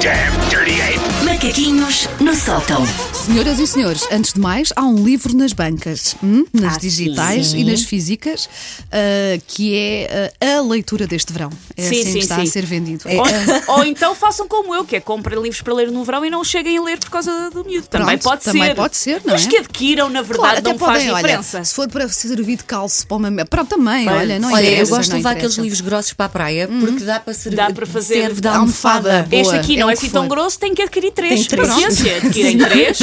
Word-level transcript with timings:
damn 0.00 0.37
dirty 0.37 0.37
ape! 0.37 0.37
Macaquinhos 1.42 2.08
no 2.18 2.34
sótão. 2.34 2.84
Senhoras 3.12 3.60
e 3.60 3.66
senhores, 3.68 4.02
antes 4.10 4.32
de 4.32 4.40
mais, 4.40 4.72
há 4.74 4.82
um 4.84 5.04
livro 5.04 5.36
nas 5.36 5.52
bancas, 5.52 6.16
hum? 6.20 6.44
nas 6.52 6.74
Ah, 6.74 6.78
digitais 6.80 7.48
sim. 7.48 7.58
e 7.60 7.64
nas 7.64 7.84
físicas, 7.84 8.48
ah, 8.90 9.38
que 9.46 9.72
é 9.72 10.32
ah, 10.40 10.56
a 10.58 10.60
leitura 10.62 11.06
deste 11.06 11.32
verão. 11.32 11.50
É 11.76 11.82
Sim, 11.82 12.00
assim 12.00 12.04
sim, 12.06 12.12
que 12.14 12.18
está 12.18 12.34
sim. 12.36 12.42
a 12.42 12.46
ser 12.46 12.66
vendido. 12.66 13.04
Ou, 13.08 13.24
ou 13.78 13.84
então 13.84 14.16
façam 14.16 14.48
como 14.48 14.74
eu, 14.74 14.84
que 14.84 14.96
é 14.96 15.00
comprem 15.00 15.40
livros 15.40 15.62
para 15.62 15.72
ler 15.74 15.92
no 15.92 16.02
verão 16.02 16.24
e 16.24 16.30
não 16.30 16.42
cheguem 16.42 16.76
a 16.78 16.82
ler 16.82 16.98
por 16.98 17.08
causa 17.10 17.50
do 17.50 17.64
miúdo. 17.64 17.86
Também 17.86 18.18
Pronto, 18.18 18.22
pode 18.24 18.42
também 18.42 18.62
ser. 18.64 18.74
pode 18.74 18.96
ser, 18.96 19.22
não 19.24 19.34
Mas 19.34 19.46
é? 19.46 19.48
que 19.48 19.56
adquiram, 19.58 20.10
na 20.10 20.22
verdade, 20.22 20.38
Claro, 20.40 20.58
até 20.58 20.70
não 20.72 20.78
faz 20.78 20.92
podem, 20.94 21.10
olha, 21.12 21.22
diferença. 21.22 21.64
se 21.64 21.72
for 21.74 21.88
para 21.88 22.08
servir 22.08 22.56
de 22.56 22.64
calço 22.64 23.06
para 23.06 23.16
uma. 23.16 23.30
Pronto, 23.46 23.68
também, 23.68 24.08
olha, 24.08 24.40
não 24.40 24.52
Olha, 24.52 24.66
eu 24.80 24.88
gosto 24.88 25.10
de 25.10 25.16
levar 25.18 25.30
aqueles 25.36 25.54
livros 25.56 25.80
grossos 25.82 26.12
para 26.14 26.26
a 26.26 26.28
praia 26.28 26.66
porque 26.66 27.04
dá 27.04 27.20
para 27.20 27.32
servir. 27.32 27.56
Dá 27.58 27.70
para 27.70 27.86
fazer 27.86 28.22
serve 28.22 28.40
de 28.40 28.48
almofada. 28.48 29.18
almofada. 29.18 29.28
Boa, 29.30 29.40
Este 29.42 29.54
aqui 29.54 29.76
é 29.76 29.80
não 29.80 29.88
é 29.90 29.92
assim 29.92 30.10
tão 30.10 30.26
grosso, 30.26 30.58
tem 30.58 30.74
que 30.74 30.82
adquirir 30.82 31.12
três. 31.12 31.27
Tem 31.28 31.44
três. 31.44 31.68
Paciência, 31.68 32.16
adquirem 32.16 32.58
três. 32.58 33.00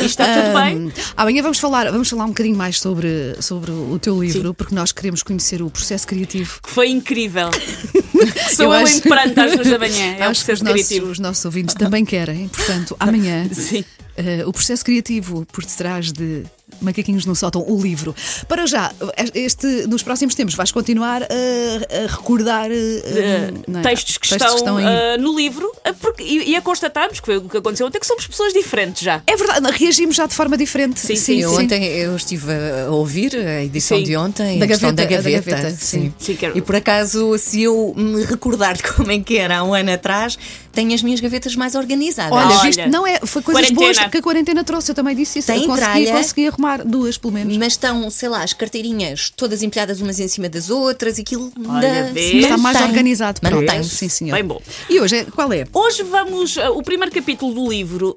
E 0.00 0.04
está 0.06 0.24
tudo 0.24 0.54
bem. 0.62 0.76
Hum, 0.76 0.92
Amanhã 1.16 1.42
vamos 1.42 1.58
falar, 1.58 1.90
vamos 1.90 2.08
falar 2.08 2.24
um 2.24 2.28
bocadinho 2.28 2.56
mais 2.56 2.78
sobre, 2.80 3.36
sobre 3.40 3.70
o 3.70 3.98
teu 3.98 4.20
livro, 4.22 4.54
porque 4.54 4.74
nós 4.74 4.92
queremos 4.92 5.22
conhecer 5.22 5.62
o 5.62 5.70
processo 5.70 6.06
criativo. 6.06 6.60
Que 6.62 6.70
foi 6.70 6.88
incrível. 6.90 7.50
Sou 8.54 8.66
Eu 8.66 8.72
eu, 8.72 8.78
acho- 8.84 8.96
em 8.98 9.00
pranto 9.00 9.40
às 9.40 9.52
duas 9.54 9.68
da 9.68 9.78
manhã. 9.78 10.16
É 10.18 10.26
o 10.26 10.30
Acho 10.30 10.44
que 10.44 10.52
os 10.52 10.58
processo 10.60 10.64
nossos, 10.64 10.86
criativo. 10.86 11.10
os 11.12 11.18
nossos 11.18 11.44
ouvintes 11.44 11.74
também 11.74 12.04
querem. 12.04 12.48
Portanto, 12.48 12.96
amanhã, 13.00 13.48
Sim. 13.52 13.84
eh, 14.16 14.42
o 14.46 14.52
processo 14.52 14.84
criativo 14.84 15.46
por 15.52 15.64
detrás 15.64 16.12
de 16.12 16.44
Macaquinhos 16.80 17.24
no 17.26 17.34
Sótão, 17.36 17.64
o 17.66 17.80
livro. 17.80 18.14
Para 18.48 18.66
já, 18.66 18.92
este, 19.34 19.66
nos 19.88 20.02
próximos 20.02 20.34
tempos 20.34 20.54
vais 20.54 20.70
continuar 20.72 21.22
a, 21.22 21.26
a 21.26 22.06
recordar 22.06 22.70
eh, 22.70 23.52
não 23.66 23.80
é? 23.80 23.82
textos 23.82 24.18
que 24.18 24.28
Textos 24.28 24.54
estão, 24.56 24.76
aí. 24.76 24.84
ah, 24.86 25.16
no 25.18 25.36
livro 25.36 25.70
porque- 26.00 26.22
e, 26.22 26.50
e 26.50 26.56
a 26.56 26.62
constatarmos, 26.62 27.20
que 27.20 27.26
foi 27.26 27.36
o 27.36 27.42
que 27.42 27.56
aconteceu 27.56 27.86
ontem, 27.86 27.98
que 28.00 28.06
somos 28.06 28.26
pessoas 28.26 28.52
diferentes 28.52 29.02
já. 29.02 29.22
É 29.26 29.36
verdade, 29.36 29.66
reagimos 29.72 30.16
já 30.16 30.26
de 30.26 30.34
forma 30.34 30.56
diferente. 30.56 31.00
Sim, 31.00 31.16
sim, 31.16 31.40
Eu 31.40 31.52
ontem 31.54 31.84
eu 31.84 32.16
estive 32.16 32.50
a 32.86 32.90
ouvir 32.90 33.34
a 33.36 33.62
edição 33.64 33.98
Sim. 33.98 34.04
de 34.04 34.16
ontem, 34.16 34.58
Da 34.58 34.64
a 34.64 34.68
questão 34.68 34.92
da 34.94 35.04
gaveta, 35.04 35.22
da 35.22 35.30
gaveta. 35.30 35.56
gaveta, 35.56 35.76
sim. 35.84 36.12
Sim, 36.18 36.34
quero- 36.36 36.56
E 36.56 36.60
por 36.62 36.76
acaso, 36.76 37.36
se 37.38 37.62
eu 37.62 37.92
me 37.96 38.24
recordar 38.24 38.74
de 38.76 38.82
como 38.82 39.10
é 39.10 39.18
que 39.18 39.36
era 39.38 39.58
há 39.58 39.64
um 39.64 39.74
ano 39.74 39.92
atrás, 39.92 40.38
tenho 40.72 40.94
as 40.94 41.02
minhas 41.02 41.20
gavetas 41.20 41.54
mais 41.56 41.74
organizadas. 41.74 42.32
Olha, 42.32 42.46
Olha, 42.46 42.58
viste, 42.62 42.86
não 42.88 43.06
é, 43.06 43.18
foi 43.24 43.42
coisas 43.42 43.62
quarentena. 43.70 43.80
boas 43.80 44.10
que 44.10 44.18
a 44.18 44.22
quarentena 44.22 44.64
trouxe, 44.64 44.90
eu 44.90 44.94
também 44.94 45.14
disse 45.16 45.38
isso. 45.40 45.46
Tem 45.48 45.62
eu 45.62 45.66
consegui, 45.66 45.84
tralha. 45.84 46.12
consegui 46.12 46.46
arrumar 46.48 46.84
duas, 46.84 47.18
pelo 47.18 47.32
menos. 47.32 47.56
Mas 47.56 47.72
estão, 47.72 48.08
sei 48.10 48.28
lá, 48.28 48.42
as 48.42 48.52
carteirinhas 48.52 49.30
todas 49.36 49.62
empilhadas 49.62 50.00
umas 50.00 50.18
em 50.20 50.28
cima 50.28 50.48
das 50.48 50.70
outras 50.70 51.18
e 51.18 51.22
aquilo 51.22 51.52
Olha, 51.68 52.04
da- 52.04 52.10
vês? 52.12 52.44
Está 52.44 52.56
mais 52.56 52.76
mantém. 52.76 52.90
organizado. 52.90 53.40
pronto. 53.40 53.56
Mantém. 53.66 53.82
Sim, 53.82 54.08
senhor. 54.08 54.34
Bem 54.34 54.44
bom. 54.44 54.60
E 54.88 55.00
hoje, 55.00 55.16
é- 55.16 55.24
qual 55.24 55.52
é? 55.52 55.66
Hoje 55.72 56.02
vamos. 56.02 56.56
ah, 56.58 56.70
O 56.70 56.82
primeiro 56.82 57.12
capítulo 57.14 57.52
do 57.54 57.68
livro 57.70 58.16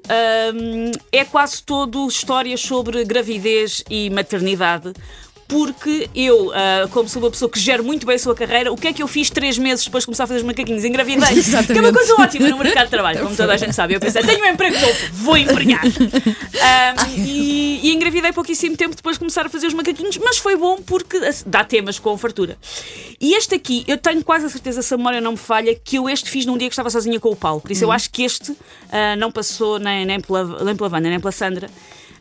é 1.12 1.24
quase 1.24 1.62
todo 1.62 2.06
histórias 2.06 2.60
sobre 2.60 3.04
gravidez 3.04 3.82
e 3.90 4.10
maternidade. 4.10 4.92
Porque 5.54 6.10
eu, 6.16 6.50
ah, 6.52 6.88
como 6.90 7.08
sou 7.08 7.22
uma 7.22 7.30
pessoa 7.30 7.48
que 7.48 7.60
gera 7.60 7.80
muito 7.80 8.04
bem 8.04 8.16
a 8.16 8.18
sua 8.18 8.34
carreira, 8.34 8.72
o 8.72 8.76
que 8.76 8.88
é 8.88 8.92
que 8.92 9.00
eu 9.00 9.06
fiz 9.06 9.30
três 9.30 9.56
meses 9.56 9.84
depois 9.84 10.02
de 10.02 10.06
começar 10.06 10.24
a 10.24 10.26
fazer 10.26 10.40
os 10.40 10.44
macaquinhos? 10.44 10.84
Engravidei. 10.84 11.14
Que 11.24 11.38
é 11.38 11.80
uma 11.80 11.90
Exatamente. 11.90 11.92
coisa 11.92 12.14
ótima 12.20 12.48
no 12.48 12.58
mercado 12.58 12.84
de 12.86 12.90
trabalho, 12.90 13.20
como 13.20 13.36
toda 13.36 13.52
a 13.52 13.56
gente 13.56 13.72
sabe. 13.72 13.94
Eu 13.94 14.00
pensei, 14.00 14.20
tenho 14.22 14.44
um 14.44 14.48
emprego 14.48 14.74
novo, 14.74 14.94
vou 15.12 15.36
empregar. 15.36 15.84
Ahm, 15.86 17.16
e, 17.16 17.80
e 17.84 17.94
engravidei 17.94 18.32
pouquíssimo 18.32 18.76
tempo 18.76 18.96
depois 18.96 19.14
de 19.14 19.20
começar 19.20 19.46
a 19.46 19.48
fazer 19.48 19.68
os 19.68 19.74
macaquinhos, 19.74 20.18
mas 20.18 20.38
foi 20.38 20.56
bom 20.56 20.78
porque 20.78 21.20
dá 21.46 21.62
temas 21.62 22.00
com 22.00 22.18
fartura. 22.18 22.58
E 23.20 23.34
este 23.34 23.54
aqui, 23.54 23.84
eu 23.86 23.96
tenho 23.96 24.24
quase 24.24 24.46
a 24.46 24.48
certeza, 24.48 24.82
se 24.82 24.92
a 24.92 24.96
memória 24.96 25.20
não 25.20 25.32
me 25.32 25.38
falha, 25.38 25.72
que 25.74 25.96
eu 25.96 26.08
este 26.08 26.28
fiz 26.28 26.44
num 26.46 26.58
dia 26.58 26.68
que 26.68 26.74
estava 26.74 26.90
sozinha 26.90 27.20
com 27.20 27.30
o 27.30 27.36
Paulo. 27.36 27.60
Por 27.60 27.70
isso 27.70 27.84
eu 27.84 27.92
acho 27.92 28.10
que 28.10 28.24
este 28.24 28.56
ah, 28.90 29.14
não 29.16 29.30
passou 29.30 29.78
nem, 29.78 30.04
nem, 30.04 30.20
pela, 30.20 30.64
nem 30.64 30.74
pela 30.74 30.90
Wanda, 30.90 31.08
nem 31.08 31.20
pela 31.20 31.32
Sandra. 31.32 31.70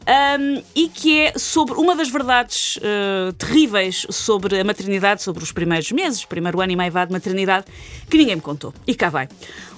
Um, 0.06 0.62
e 0.76 0.90
que 0.90 1.18
é 1.20 1.34
sobre 1.38 1.76
uma 1.76 1.96
das 1.96 2.10
verdades 2.10 2.78
uh, 2.78 3.32
terríveis 3.34 4.06
sobre 4.10 4.60
a 4.60 4.64
maternidade, 4.64 5.24
sobre 5.24 5.44
os 5.44 5.52
primeiros 5.52 5.92
meses, 5.92 6.26
primeiro 6.26 6.60
ano 6.60 6.74
e 6.74 6.76
meio 6.76 6.92
de 6.92 7.12
maternidade, 7.12 7.66
que 8.10 8.18
ninguém 8.18 8.36
me 8.36 8.42
contou. 8.42 8.74
E 8.86 8.94
cá 8.96 9.10
vai. 9.10 9.30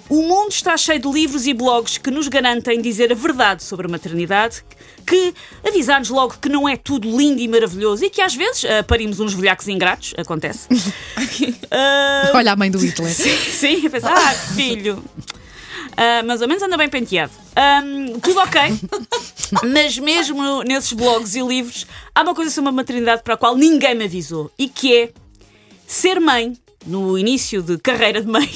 O 0.07 0.21
mundo 0.21 0.51
está 0.51 0.77
cheio 0.77 0.99
de 0.99 1.07
livros 1.07 1.47
e 1.47 1.53
blogs 1.53 1.97
que 1.97 2.11
nos 2.11 2.27
garantem 2.27 2.79
dizer 2.79 3.11
a 3.11 3.15
verdade 3.15 3.63
sobre 3.63 3.87
a 3.87 3.89
maternidade, 3.89 4.63
que 5.05 5.33
avisar-nos 5.67 6.09
logo 6.09 6.35
que 6.39 6.47
não 6.47 6.69
é 6.69 6.77
tudo 6.77 7.09
lindo 7.15 7.41
e 7.41 7.47
maravilhoso 7.47 8.05
e 8.05 8.09
que 8.09 8.21
às 8.21 8.35
vezes 8.35 8.63
uh, 8.63 8.83
parimos 8.87 9.19
uns 9.19 9.33
velhacos 9.33 9.67
ingratos, 9.67 10.13
acontece. 10.17 10.67
Uh, 11.65 12.37
Olha 12.37 12.53
a 12.53 12.55
mãe 12.55 12.71
do 12.71 12.77
Hitler. 12.77 13.11
Sim, 13.11 13.85
a 13.85 13.89
pensar, 13.89 14.13
ah, 14.15 14.31
filho. 14.55 15.03
Ah, 15.97 16.23
mais 16.23 16.41
ou 16.41 16.47
menos 16.47 16.61
anda 16.63 16.77
bem 16.77 16.89
penteado. 16.89 17.31
Ahm, 17.55 18.19
tudo 18.19 18.39
ok. 18.39 18.61
Mas 19.63 19.97
mesmo 19.97 20.63
nesses 20.63 20.93
blogs 20.93 21.35
e 21.35 21.41
livros, 21.41 21.85
há 22.13 22.21
uma 22.21 22.33
coisa 22.33 22.51
sobre 22.51 22.69
a 22.69 22.73
maternidade 22.73 23.23
para 23.23 23.35
a 23.35 23.37
qual 23.37 23.55
ninguém 23.55 23.95
me 23.95 24.05
avisou. 24.05 24.51
E 24.57 24.67
que 24.67 24.95
é 24.95 25.13
ser 25.87 26.19
mãe, 26.19 26.57
no 26.85 27.17
início 27.17 27.61
de 27.61 27.77
carreira 27.77 28.21
de 28.21 28.27
mãe, 28.27 28.49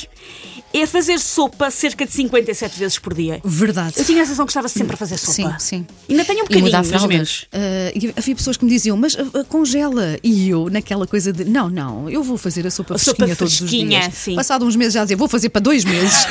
é 0.74 0.86
fazer 0.86 1.20
sopa 1.20 1.72
cerca 1.72 2.06
de 2.06 2.12
57 2.12 2.78
vezes 2.80 3.00
por 3.00 3.14
dia. 3.14 3.42
Verdade. 3.44 3.94
Eu 3.98 4.06
tinha 4.06 4.22
a 4.22 4.26
sensação 4.26 4.46
que 4.46 4.52
estava 4.52 4.68
sempre 4.68 4.94
a 4.94 4.98
fazer 4.98 5.18
sopa. 5.18 5.32
Sim, 5.34 5.56
sim. 5.60 5.88
Ainda 6.10 6.24
tenho 6.26 6.40
um 6.40 6.44
E 6.44 6.48
bocadinho, 6.48 6.66
mudar 6.66 6.78
mais 6.80 6.92
ou 6.94 7.00
fraldas. 7.00 7.10
menos. 7.10 7.48
Ah, 7.52 7.92
e 7.96 8.14
havia 8.16 8.36
pessoas 8.36 8.58
que 8.58 8.64
me 8.66 8.70
diziam, 8.72 8.96
mas 8.96 9.16
ah, 9.18 9.26
ah, 9.40 9.44
congela. 9.46 10.18
E 10.24 10.50
eu, 10.50 10.70
naquela 10.70 11.08
coisa 11.08 11.34
de, 11.34 11.44
não, 11.46 11.70
não, 11.70 12.10
eu 12.10 12.22
vou 12.24 12.38
fazer 12.38 12.68
a 12.68 12.72
sopa 12.72 12.96
A 12.96 12.98
sopa 12.98 13.16
fresquinha 13.18 13.36
todos 13.36 13.54
os 13.54 13.60
fresquinha, 13.60 14.00
dias. 14.02 14.14
sim. 14.14 14.36
Passado 14.36 14.66
uns 14.66 14.76
meses 14.76 14.94
já 14.94 15.02
dizia, 15.04 15.18
vou 15.18 15.28
fazer 15.28 15.50
para 15.50 15.62
dois 15.62 15.84
meses. 15.84 16.26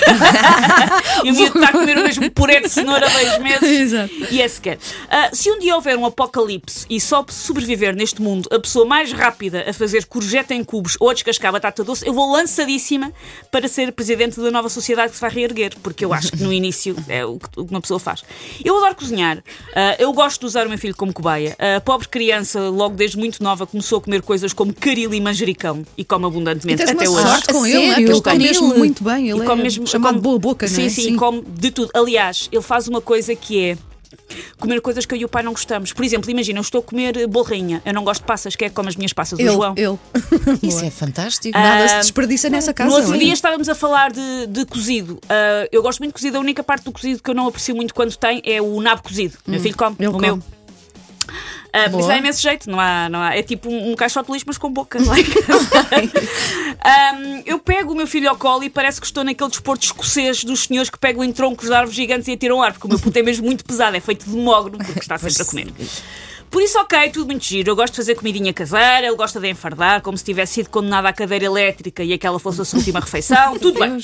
E 1.24 1.30
o 1.30 1.34
miúdo 1.34 1.58
está 1.58 1.68
a 1.68 1.72
comer 1.72 1.98
o 1.98 2.02
mesmo 2.02 2.30
puré 2.30 2.60
de 2.60 2.68
cenoura 2.68 3.06
há 3.06 3.10
dois 3.10 3.38
meses. 3.42 3.62
Exato. 3.88 4.14
E 4.30 4.40
é 4.40 4.48
sequer. 4.48 4.78
Ah, 5.10 5.30
se 5.32 5.50
um 5.50 5.58
dia 5.58 5.74
houver 5.74 5.96
um 5.96 6.06
apocalipse 6.06 6.86
e 6.88 7.00
só 7.00 7.24
sobreviver 7.28 7.94
neste 7.94 8.22
mundo 8.22 8.48
a 8.52 8.58
pessoa 8.60 8.84
mais 8.84 9.12
rápida 9.12 9.64
a 9.68 9.72
fazer 9.72 10.04
courgette 10.06 10.54
em 10.54 10.62
cubos 10.62 10.96
ou 11.00 11.10
a 11.10 11.14
descascar 11.14 11.52
batata 11.52 11.82
doce, 11.82 12.06
eu 12.06 12.12
vou 12.12 12.30
lançadíssima 12.32 13.12
para 13.50 13.66
ser 13.68 13.92
presidente 13.92 14.27
da 14.36 14.50
nova 14.50 14.68
sociedade 14.68 15.10
que 15.10 15.14
se 15.16 15.20
vai 15.20 15.30
reerguer, 15.30 15.72
porque 15.82 16.04
eu 16.04 16.12
acho 16.12 16.32
que 16.32 16.42
no 16.42 16.52
início 16.52 16.94
é 17.08 17.24
o 17.24 17.38
que 17.38 17.48
o 17.60 17.64
que 17.64 17.70
uma 17.70 17.80
pessoa 17.80 17.98
faz. 17.98 18.22
Eu 18.64 18.76
adoro 18.76 18.94
cozinhar. 18.94 19.42
Ah, 19.74 19.96
eu 19.98 20.12
gosto 20.12 20.40
de 20.40 20.46
usar 20.46 20.66
o 20.66 20.68
meu 20.68 20.78
filho 20.78 20.94
como 20.96 21.12
cobaia. 21.12 21.56
A 21.76 21.80
pobre 21.80 22.08
criança, 22.08 22.60
logo 22.68 22.94
desde 22.96 23.16
muito 23.16 23.42
nova, 23.42 23.66
começou 23.66 23.98
a 23.98 24.00
comer 24.00 24.22
coisas 24.22 24.52
como 24.52 24.72
caril 24.72 25.12
e 25.14 25.20
manjericão 25.20 25.84
e 25.96 26.04
come 26.04 26.24
E 26.24 26.26
abundantemente 26.26 26.82
uma 26.82 26.92
até 26.92 27.08
hoje. 27.08 27.22
sorte 27.22 27.52
com 27.52 27.66
ele, 27.66 27.74
não 27.76 27.82
é? 27.82 27.86
sério? 27.88 27.94
Porque 27.94 28.10
ele 28.12 28.22
come 28.22 28.36
Com 28.36 28.42
mesmo 28.42 28.70
ele? 28.72 28.78
muito 28.78 29.04
bem. 29.04 29.30
Ele 29.30 29.40
E 29.42 29.44
come 29.46 29.60
é 29.60 29.64
mesmo- 29.64 29.86
chamado 29.86 30.12
come- 30.14 30.22
boa 30.22 30.38
boca, 30.38 30.66
não 30.66 30.74
sim, 30.74 30.86
é? 30.86 30.88
Sim, 30.88 31.16
come 31.16 31.42
de 31.42 31.70
tudo. 31.70 31.90
Aliás, 31.94 32.48
ele 32.52 32.62
faz 32.62 32.88
uma 32.88 33.00
coisa 33.00 33.34
que 33.34 33.58
é 33.60 33.78
comer 34.58 34.80
coisas 34.80 35.06
que 35.06 35.14
eu 35.14 35.18
e 35.18 35.24
o 35.24 35.28
pai 35.28 35.42
não 35.42 35.52
gostamos. 35.52 35.92
Por 35.92 36.04
exemplo, 36.04 36.30
imagina, 36.30 36.58
eu 36.58 36.62
estou 36.62 36.80
a 36.80 36.82
comer 36.82 37.26
bolrinha. 37.26 37.82
Eu 37.84 37.94
não 37.94 38.04
gosto 38.04 38.20
de 38.20 38.26
passas. 38.26 38.56
Quem 38.56 38.66
é 38.66 38.68
que 38.68 38.74
come 38.74 38.88
as 38.88 38.96
minhas 38.96 39.12
passas? 39.12 39.38
Ele, 39.38 39.50
o 39.50 39.52
João. 39.54 39.74
ele. 39.76 39.98
Isso 40.62 40.84
é 40.84 40.90
fantástico. 40.90 41.56
Nada 41.56 41.88
se 41.88 41.96
desperdiça 41.96 42.48
nessa 42.50 42.72
casa. 42.72 42.90
No 42.90 42.96
outro 42.96 43.14
é? 43.14 43.18
dia 43.18 43.32
estávamos 43.32 43.68
a 43.68 43.74
falar 43.74 44.10
de, 44.10 44.46
de 44.48 44.64
cozido. 44.66 45.18
Ah, 45.28 45.68
eu 45.70 45.82
gosto 45.82 46.00
muito 46.00 46.10
de 46.10 46.14
cozido. 46.14 46.36
A 46.36 46.40
única 46.40 46.62
parte 46.62 46.84
do 46.84 46.92
cozido 46.92 47.22
que 47.22 47.30
eu 47.30 47.34
não 47.34 47.46
aprecio 47.46 47.74
muito 47.74 47.94
quando 47.94 48.14
tem 48.16 48.42
é 48.44 48.60
o 48.60 48.80
nabo 48.80 49.02
cozido. 49.02 49.36
Meu 49.46 49.60
filho 49.60 49.76
come, 49.76 49.96
ele 49.98 50.08
o 50.08 50.12
come. 50.12 50.26
meu. 50.26 50.57
Ah, 51.72 51.90
por 51.90 52.00
isso 52.00 52.10
é 52.10 52.18
imenso 52.18 52.40
jeito, 52.40 52.70
não 52.70 52.80
há, 52.80 53.08
não 53.08 53.20
há, 53.20 53.36
é 53.36 53.42
tipo 53.42 53.68
um, 53.68 53.92
um 53.92 53.94
caixote 53.94 54.26
de 54.26 54.32
lixo, 54.32 54.44
mas 54.46 54.58
com 54.58 54.72
boca. 54.72 54.98
casa. 54.98 55.12
Ahm, 56.84 57.42
eu 57.44 57.58
pego 57.58 57.92
o 57.92 57.96
meu 57.96 58.06
filho 58.06 58.28
ao 58.30 58.36
colo 58.36 58.64
e 58.64 58.70
parece 58.70 59.00
que 59.00 59.06
estou 59.06 59.22
naquele 59.24 59.50
desporto 59.50 59.84
escocês 59.84 60.44
dos 60.44 60.64
senhores 60.64 60.88
que 60.88 60.98
pegam 60.98 61.22
em 61.22 61.32
troncos 61.32 61.68
de 61.68 61.74
árvores 61.74 61.94
gigantes 61.94 62.28
e 62.28 62.32
atiram 62.32 62.62
ar, 62.62 62.72
porque 62.72 62.86
o 62.86 62.90
meu 62.90 62.98
puto 62.98 63.18
é 63.18 63.22
mesmo 63.22 63.44
muito 63.44 63.64
pesado, 63.64 63.96
é 63.96 64.00
feito 64.00 64.28
de 64.28 64.36
mogno, 64.36 64.78
porque 64.78 65.00
está 65.00 65.18
sempre 65.18 65.42
a 65.42 65.44
comer. 65.44 65.72
Por 66.50 66.62
isso, 66.62 66.78
ok, 66.78 67.10
tudo 67.10 67.26
muito 67.26 67.44
giro. 67.44 67.70
Eu 67.70 67.76
gosto 67.76 67.92
de 67.92 67.96
fazer 67.98 68.14
comidinha 68.14 68.52
caseira, 68.52 69.06
ele 69.06 69.16
gosta 69.16 69.38
de 69.38 69.48
enfardar, 69.48 70.00
como 70.00 70.16
se 70.16 70.24
tivesse 70.24 70.54
sido 70.54 70.70
condenado 70.70 71.06
à 71.06 71.12
cadeira 71.12 71.44
elétrica 71.44 72.02
e 72.02 72.12
aquela 72.12 72.38
fosse 72.38 72.60
a 72.62 72.64
sua 72.64 72.78
última 72.78 73.00
refeição. 73.00 73.58
Tudo 73.58 73.78
bem. 73.78 73.98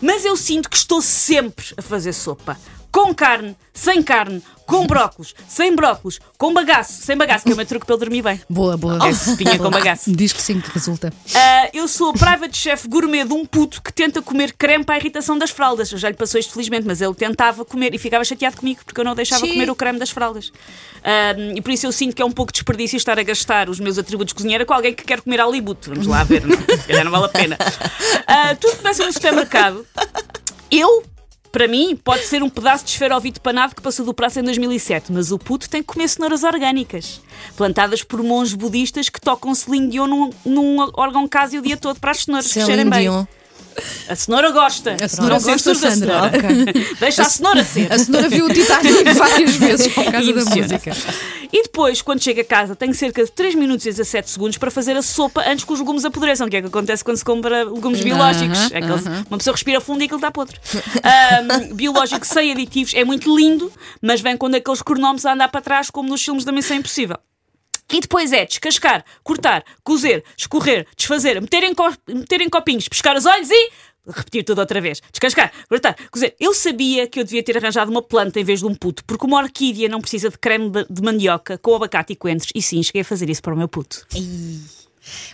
Mas 0.00 0.24
eu 0.24 0.36
sinto 0.36 0.68
que 0.68 0.76
estou 0.76 1.00
sempre 1.00 1.66
a 1.76 1.82
fazer 1.82 2.12
sopa. 2.12 2.58
Com 2.92 3.14
carne, 3.14 3.56
sem 3.72 4.02
carne, 4.02 4.42
com 4.66 4.86
brócolos, 4.86 5.34
sem 5.48 5.74
brócolos, 5.74 6.20
com 6.36 6.52
bagaço, 6.52 7.02
sem 7.02 7.16
bagaço, 7.16 7.44
que 7.44 7.50
é 7.50 7.54
o 7.54 7.56
meu 7.56 7.64
truque 7.64 7.86
para 7.86 7.94
ele 7.94 8.00
dormir 8.00 8.22
bem. 8.22 8.40
Boa, 8.50 8.76
boa. 8.76 9.08
É 9.08 9.14
sopinha 9.14 9.58
com 9.58 9.70
bagaço. 9.70 10.12
Diz 10.14 10.32
que 10.32 10.42
sim, 10.42 10.60
que 10.60 10.70
resulta. 10.70 11.10
Ah, 11.34 11.70
eu 11.72 11.88
sou 11.88 12.10
a 12.10 12.12
private 12.12 12.56
chef 12.56 12.86
gourmet 12.86 13.24
de 13.24 13.32
um 13.32 13.46
puto 13.46 13.82
que 13.82 13.92
tenta 13.92 14.20
comer 14.20 14.52
creme 14.52 14.84
para 14.84 14.96
a 14.96 14.98
irritação 14.98 15.38
das 15.38 15.50
fraldas. 15.50 15.90
Eu 15.90 15.96
já 15.96 16.10
lhe 16.10 16.16
passou 16.16 16.38
isto 16.38 16.52
felizmente, 16.52 16.86
mas 16.86 17.00
ele 17.00 17.14
tentava 17.14 17.64
comer 17.64 17.94
e 17.94 17.98
ficava 17.98 18.24
chateado 18.24 18.58
comigo 18.58 18.80
porque 18.84 19.00
eu 19.00 19.04
não 19.04 19.14
deixava 19.14 19.44
Sim. 19.44 19.52
comer 19.52 19.70
o 19.70 19.74
creme 19.74 19.98
das 19.98 20.10
fraldas. 20.10 20.52
Ah, 21.02 21.34
e 21.54 21.62
por 21.62 21.70
isso 21.70 21.86
eu 21.86 21.92
sinto 21.92 22.14
que 22.14 22.20
é 22.20 22.24
um 22.24 22.30
pouco 22.32 22.52
desperdício 22.52 22.96
estar 22.98 23.18
a 23.18 23.22
gastar 23.22 23.70
os 23.70 23.80
meus 23.80 23.98
atributos 23.98 24.32
de 24.32 24.34
cozinheira 24.34 24.66
com 24.66 24.74
alguém 24.74 24.94
que 24.94 25.02
quer 25.02 25.22
comer 25.22 25.40
alibuto. 25.40 25.88
Vamos 25.90 26.06
lá 26.06 26.24
ver, 26.24 26.46
não? 26.46 26.56
Se 26.76 26.86
calhar 26.86 27.04
não 27.04 27.10
vale 27.10 27.24
a 27.24 27.28
pena. 27.28 27.56
Ah, 28.26 28.54
tudo 28.54 28.76
começa 28.76 29.04
no 29.04 29.12
supermercado. 29.12 29.86
Eu. 30.70 31.11
Para 31.52 31.68
mim, 31.68 31.94
pode 32.02 32.24
ser 32.24 32.42
um 32.42 32.48
pedaço 32.48 32.82
de 32.82 32.92
esferovite 32.92 33.38
panado 33.38 33.74
que 33.74 33.82
passou 33.82 34.06
do 34.06 34.14
prazo 34.14 34.40
em 34.40 34.42
2007, 34.42 35.12
mas 35.12 35.30
o 35.30 35.38
puto 35.38 35.68
tem 35.68 35.82
que 35.82 35.88
comer 35.88 36.08
cenouras 36.08 36.42
orgânicas, 36.42 37.20
plantadas 37.54 38.02
por 38.02 38.22
monges 38.22 38.54
budistas 38.54 39.10
que 39.10 39.20
tocam 39.20 39.54
Celine 39.54 39.90
Dion 39.90 40.06
num, 40.06 40.30
num 40.46 40.78
órgão 40.94 41.28
casa 41.28 41.58
o 41.58 41.62
dia 41.62 41.76
todo 41.76 42.00
para 42.00 42.12
as 42.12 42.24
cenouras 42.24 42.46
Celine 42.46 42.66
crescerem 42.66 42.90
bem. 42.90 43.02
Dion. 43.02 43.26
A 44.08 44.14
cenoura 44.14 44.50
gosta. 44.50 44.96
A 45.02 45.08
cenoura 45.08 45.38
gosta, 45.40 45.72
a 45.72 45.74
Sandra. 45.74 46.30
cenoura. 46.30 46.72
Deixa 47.00 47.22
a 47.22 47.24
cenoura 47.26 47.64
ser. 47.64 47.92
A 47.92 47.98
senhora 47.98 48.28
viu 48.28 48.46
o 48.46 48.52
Titanic 48.52 49.12
várias 49.14 49.56
vezes 49.56 49.88
por 49.88 50.04
causa 50.04 50.32
da 50.32 50.44
música. 50.44 50.92
E 51.52 51.64
depois, 51.64 52.00
quando 52.00 52.22
chega 52.22 52.40
a 52.40 52.44
casa, 52.44 52.74
tenho 52.74 52.94
cerca 52.94 53.22
de 53.24 53.30
3 53.30 53.54
minutos 53.54 53.84
e 53.84 53.90
17 53.90 54.30
segundos 54.30 54.56
para 54.56 54.70
fazer 54.70 54.96
a 54.96 55.02
sopa 55.02 55.44
antes 55.46 55.64
que 55.66 55.72
os 55.72 55.78
legumes 55.80 56.02
apodreçam, 56.04 56.48
que 56.48 56.56
é 56.56 56.60
o 56.60 56.62
que 56.62 56.68
acontece 56.68 57.04
quando 57.04 57.18
se 57.18 57.24
compra 57.24 57.64
legumes 57.64 58.00
biológicos. 58.02 58.58
Aham, 58.58 58.70
É 58.72 58.78
aqueles- 58.78 59.06
Uma 59.28 59.38
pessoa 59.38 59.52
respira 59.54 59.80
fundo 59.80 60.00
e 60.00 60.04
aquilo 60.04 60.16
está 60.18 60.30
podre. 60.30 60.58
Ahm, 61.04 61.74
biológico 61.74 62.26
sem 62.26 62.52
aditivos 62.52 62.94
é 62.94 63.04
muito 63.04 63.34
lindo, 63.36 63.70
mas 64.00 64.20
vem 64.22 64.36
quando 64.36 64.54
aqueles 64.54 64.80
cronómetros 64.80 65.26
a 65.26 65.34
andar 65.34 65.48
para 65.48 65.60
trás, 65.60 65.90
como 65.90 66.08
nos 66.08 66.24
filmes 66.24 66.44
da 66.44 66.52
Missão 66.52 66.76
Impossível. 66.76 67.18
E 67.92 68.00
depois 68.00 68.32
é 68.32 68.46
descascar, 68.46 69.04
cortar, 69.22 69.62
cozer, 69.84 70.24
escorrer, 70.38 70.86
desfazer, 70.96 71.38
meter 71.42 71.62
em, 71.64 71.74
co- 71.74 71.92
meter 72.08 72.40
em 72.40 72.48
copinhos, 72.48 72.88
pescar 72.88 73.14
os 73.16 73.26
olhos 73.26 73.50
e. 73.50 73.70
Repetir 74.06 74.44
tudo 74.44 74.58
outra 74.58 74.80
vez. 74.80 75.00
Descascar, 75.10 75.52
cortar, 75.68 75.96
cozer. 76.10 76.34
Eu 76.40 76.52
sabia 76.54 77.06
que 77.06 77.20
eu 77.20 77.24
devia 77.24 77.42
ter 77.42 77.56
arranjado 77.56 77.90
uma 77.90 78.02
planta 78.02 78.40
em 78.40 78.44
vez 78.44 78.60
de 78.60 78.66
um 78.66 78.74
puto, 78.74 79.04
porque 79.04 79.24
uma 79.24 79.38
orquídea 79.38 79.88
não 79.88 80.00
precisa 80.00 80.28
de 80.28 80.38
creme 80.38 80.70
de, 80.70 80.86
de 80.90 81.02
mandioca 81.02 81.56
com 81.58 81.74
abacate 81.74 82.12
e 82.12 82.16
coentros. 82.16 82.50
E 82.54 82.60
sim, 82.60 82.82
cheguei 82.82 83.02
a 83.02 83.04
fazer 83.04 83.30
isso 83.30 83.42
para 83.42 83.54
o 83.54 83.56
meu 83.56 83.68
puto. 83.68 84.06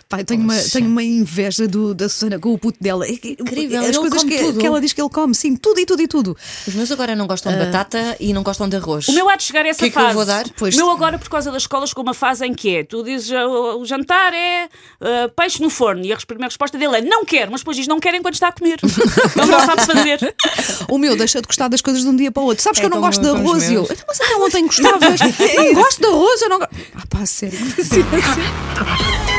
Pai, 0.07 0.23
tenho, 0.23 0.41
uma, 0.41 0.55
tenho 0.57 0.87
uma 0.87 1.03
inveja 1.03 1.67
do- 1.67 1.93
da 1.93 2.09
Susana 2.09 2.39
com 2.39 2.53
o 2.53 2.57
puto 2.57 2.77
dela. 2.81 3.05
É 3.05 3.11
Incrível, 3.11 3.79
As 3.81 3.87
ele 3.89 3.97
coisas 3.99 4.19
come 4.23 4.31
que, 4.35 4.43
tudo. 4.43 4.59
que 4.59 4.65
ela 4.65 4.81
diz 4.81 4.93
que 4.93 5.01
ele 5.01 5.09
come, 5.09 5.35
sim, 5.35 5.55
tudo 5.55 5.79
e 5.79 5.85
tudo 5.85 6.01
e 6.01 6.07
tudo. 6.07 6.35
Os 6.67 6.73
meus 6.73 6.91
agora 6.91 7.15
não 7.15 7.27
gostam 7.27 7.51
de 7.51 7.59
batata 7.59 8.15
e 8.19 8.33
não 8.33 8.41
gostam 8.43 8.67
de 8.67 8.75
arroz. 8.75 9.07
O 9.07 9.13
meu 9.13 9.29
há 9.29 9.35
de 9.35 9.43
chegar 9.43 9.65
a 9.65 9.69
essa 9.69 9.79
Que 9.79 9.85
é 9.85 9.89
que 9.91 9.97
eu 9.97 10.01
fase. 10.01 10.15
vou 10.15 10.25
dar? 10.25 10.45
Pois- 10.57 10.73
o 10.75 10.77
meu 10.77 10.89
agora, 10.89 11.19
por 11.19 11.29
causa 11.29 11.51
das 11.51 11.63
escolas, 11.63 11.93
com 11.93 12.01
uma 12.01 12.13
fase 12.13 12.45
em 12.45 12.53
que 12.53 12.77
é: 12.77 12.83
tu 12.83 13.03
dizes 13.03 13.31
ah, 13.31 13.47
o, 13.47 13.85
jantar 13.85 14.33
é 14.33 14.67
ah, 15.01 15.29
peixe 15.35 15.61
no 15.61 15.69
forno, 15.69 16.03
e 16.03 16.11
a 16.11 16.17
primeira 16.17 16.47
resposta 16.49 16.77
dele 16.77 16.97
é 16.97 17.01
não 17.01 17.23
quero, 17.23 17.51
mas 17.51 17.61
depois 17.61 17.77
diz 17.77 17.87
não 17.87 17.99
quero 17.99 18.17
enquanto 18.17 18.33
está 18.35 18.47
a 18.47 18.51
comer. 18.51 18.79
Ele 18.83 19.45
não 19.51 19.65
sabe 19.65 19.85
fazer. 19.85 20.35
O 20.89 20.97
meu 20.97 21.15
deixa 21.15 21.41
de 21.41 21.47
gostar 21.47 21.67
das 21.67 21.81
coisas 21.81 22.01
de 22.03 22.07
um 22.09 22.15
dia 22.15 22.31
para 22.31 22.41
o 22.41 22.45
outro. 22.47 22.63
Sabes 22.63 22.79
É 22.79 22.81
que 22.81 22.85
eu 22.87 22.89
não 22.89 22.99
gosto 23.01 23.21
de 23.21 23.29
arroz 23.29 23.69
e 23.69 23.73
eu. 23.75 23.81
meus. 23.83 23.91
"Então, 23.91 24.05
Mas 24.07 24.21
até 24.21 24.35
ontem 24.35 24.65
gostavas. 24.67 25.19
não 25.55 25.73
gosto 25.75 25.99
de 26.01 26.07
arroz, 26.07 26.41
eu 26.41 26.49
não 26.49 26.57
gosto. 26.59 26.75
Ah, 26.95 27.03
pá, 27.09 27.25
sério. 27.25 27.59